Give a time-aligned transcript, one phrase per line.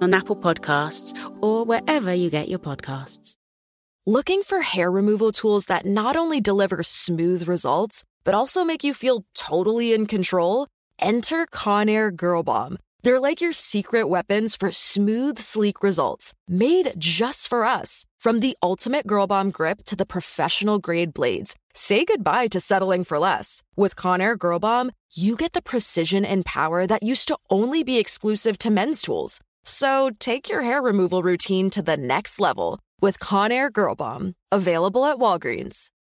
[0.00, 3.36] on Apple Podcasts, or wherever you get your podcasts.
[4.06, 8.94] Looking for hair removal tools that not only deliver smooth results, but also make you
[8.94, 10.68] feel totally in control?
[11.00, 12.78] Enter Conair Girl Bomb.
[13.02, 18.04] They're like your secret weapons for smooth, sleek results, made just for us.
[18.18, 23.04] From the ultimate Girl Bomb grip to the professional grade blades, say goodbye to settling
[23.04, 23.62] for less.
[23.76, 27.98] With Conair Girl Bomb, you get the precision and power that used to only be
[27.98, 29.40] exclusive to men's tools.
[29.68, 34.34] So take your hair removal routine to the next level with Conair Girl Bomb.
[34.52, 35.88] Available at Walgreens.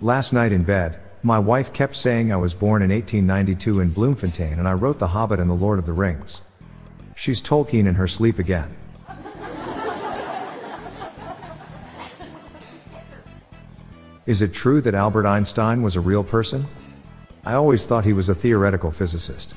[0.00, 4.56] Last night in bed, my wife kept saying I was born in 1892 in Bloemfontein
[4.56, 6.42] and I wrote The Hobbit and The Lord of the Rings.
[7.16, 8.76] She's Tolkien in her sleep again.
[14.24, 16.68] Is it true that Albert Einstein was a real person?
[17.44, 19.56] I always thought he was a theoretical physicist.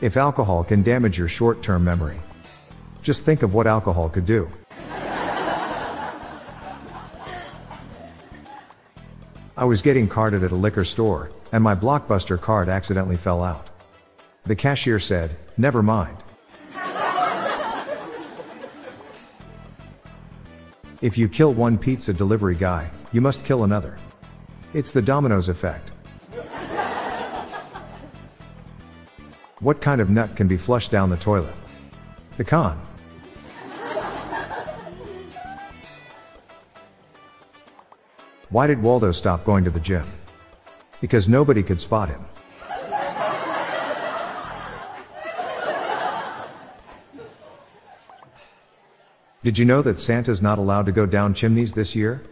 [0.00, 2.18] If alcohol can damage your short term memory,
[3.02, 4.50] just think of what alcohol could do.
[9.54, 13.68] I was getting carded at a liquor store, and my Blockbuster card accidentally fell out.
[14.44, 16.16] The cashier said, Never mind.
[21.02, 23.98] If you kill one pizza delivery guy, you must kill another.
[24.72, 25.90] It's the dominoes effect.
[29.58, 31.54] What kind of nut can be flushed down the toilet?
[32.36, 32.80] Pecan.
[38.52, 40.06] Why did Waldo stop going to the gym?
[41.00, 42.22] Because nobody could spot him.
[49.42, 52.22] Did you know that Santa's not allowed to go down chimneys this year?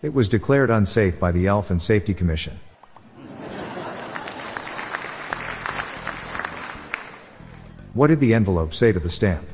[0.00, 2.60] It was declared unsafe by the Elf and Safety Commission.
[7.94, 9.44] What did the envelope say to the stamp?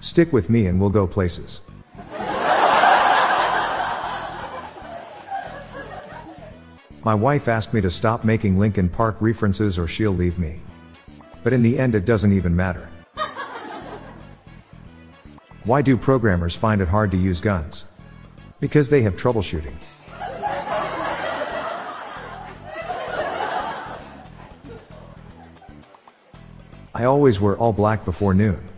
[0.00, 1.62] Stick with me and we'll go places.
[7.02, 10.60] My wife asked me to stop making Linkin Park references or she'll leave me.
[11.42, 12.90] But in the end, it doesn't even matter.
[15.64, 17.86] Why do programmers find it hard to use guns?
[18.60, 19.74] Because they have troubleshooting.
[26.94, 28.68] I always wear all black before noon.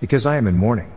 [0.00, 0.92] Because I am in mourning.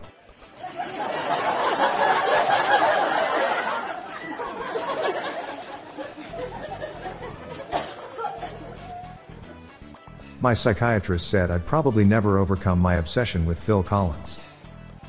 [10.42, 14.40] My psychiatrist said I'd probably never overcome my obsession with Phil Collins.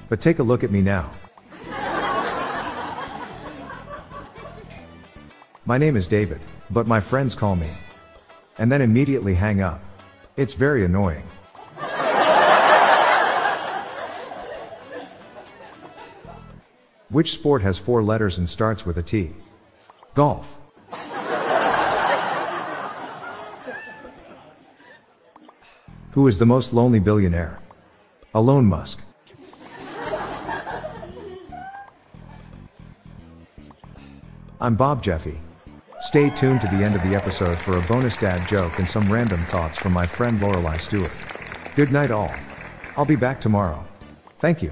[0.07, 1.11] But take a look at me now.
[5.65, 6.39] My name is David,
[6.69, 7.71] but my friends call me.
[8.59, 9.81] And then immediately hang up.
[10.37, 11.25] It's very annoying.
[17.09, 19.31] Which sport has four letters and starts with a T?
[20.13, 20.59] Golf.
[26.13, 27.59] Who is the most lonely billionaire?
[28.35, 29.03] Elon Musk.
[34.61, 35.41] I'm Bob Jeffy.
[36.01, 39.11] Stay tuned to the end of the episode for a bonus dad joke and some
[39.11, 41.11] random thoughts from my friend Lorelai Stewart.
[41.75, 42.31] Good night, all.
[42.95, 43.83] I'll be back tomorrow.
[44.37, 44.71] Thank you.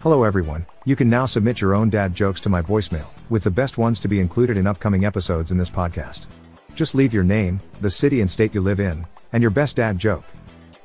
[0.00, 0.66] Hello, everyone.
[0.84, 3.98] You can now submit your own dad jokes to my voicemail, with the best ones
[4.00, 6.26] to be included in upcoming episodes in this podcast.
[6.74, 9.96] Just leave your name, the city and state you live in, and your best dad
[9.98, 10.24] joke.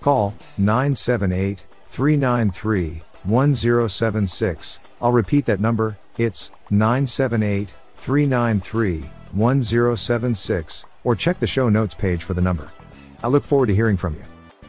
[0.02, 4.80] Call 978 393 1076.
[5.02, 12.34] I'll repeat that number, it's 978 393 1076, or check the show notes page for
[12.34, 12.72] the number.
[13.24, 14.24] I look forward to hearing from you.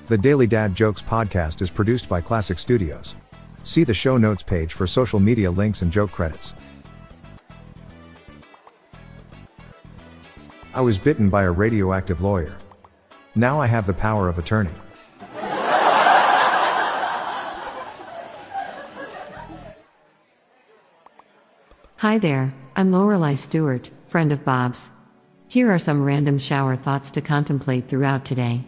[0.09, 3.17] The Daily Dad Jokes podcast is produced by Classic Studios.
[3.65, 6.55] See the show notes page for social media links and joke credits.
[10.77, 12.59] I was bitten by a radioactive lawyer.
[13.35, 14.69] Now I have the power of attorney.
[21.97, 24.91] Hi there, I'm Lorelei Stewart, friend of Bob's.
[25.49, 28.63] Here are some random shower thoughts to contemplate throughout today.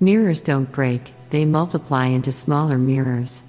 [0.00, 3.42] Mirrors don't break, they multiply into smaller mirrors.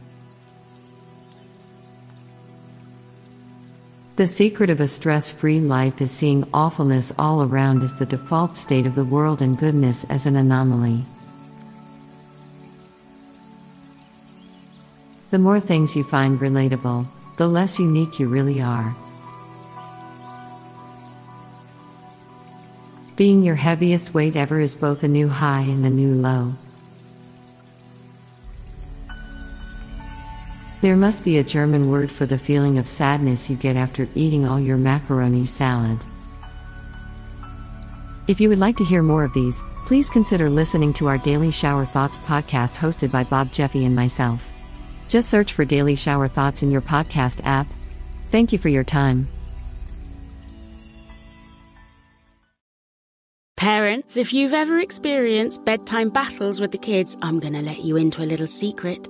[4.20, 8.58] The secret of a stress free life is seeing awfulness all around as the default
[8.58, 11.06] state of the world and goodness as an anomaly.
[15.32, 17.08] The more things you find relatable,
[17.38, 18.94] the less unique you really are.
[23.16, 26.56] Being your heaviest weight ever is both a new high and a new low.
[30.82, 34.48] There must be a German word for the feeling of sadness you get after eating
[34.48, 36.06] all your macaroni salad.
[38.30, 41.52] If you would like to hear more of these, please consider listening to our Daily
[41.52, 44.54] Shower Thoughts podcast hosted by Bob Jeffy and myself.
[45.10, 47.68] Just search for Daily Shower Thoughts in your podcast app.
[48.32, 49.28] Thank you for your time.
[53.58, 57.98] Parents, if you've ever experienced bedtime battles with the kids, I'm going to let you
[57.98, 59.10] into a little secret.